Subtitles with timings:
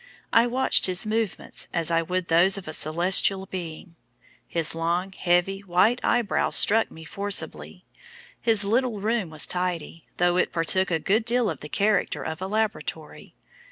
[0.33, 3.97] I watched his movements as I would those of a celestial being;
[4.47, 7.85] his long, heavy, white eyebrows struck me forcibly.
[8.41, 12.41] His little room was tidy, though it partook a good deal of the character of
[12.41, 13.35] a laboratory.